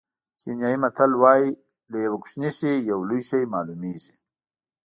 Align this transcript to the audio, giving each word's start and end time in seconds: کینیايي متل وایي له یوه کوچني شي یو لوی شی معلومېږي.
کینیايي 0.39 0.77
متل 0.83 1.11
وایي 1.21 1.49
له 1.91 1.97
یوه 2.05 2.17
کوچني 2.23 2.49
شي 2.57 2.71
یو 2.89 2.99
لوی 3.09 3.21
شی 3.29 3.41
معلومېږي. 3.53 4.13